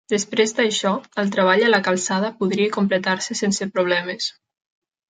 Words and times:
Després 0.11 0.53
d'això, 0.59 0.93
el 1.23 1.29
treball 1.35 1.67
en 1.67 1.71
la 1.75 1.81
calçada 1.89 2.33
podria 2.41 2.73
completar-se 2.81 3.39
sense 3.45 3.73
problemes. 3.79 4.35